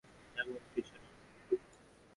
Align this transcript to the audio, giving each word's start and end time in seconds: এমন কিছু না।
এমন 0.35 0.59
কিছু 0.73 0.95
না। 0.95 1.07